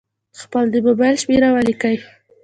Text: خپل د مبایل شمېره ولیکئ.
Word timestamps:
خپل 0.41 0.63
د 0.71 0.75
مبایل 0.87 1.15
شمېره 1.21 1.49
ولیکئ. 1.51 1.97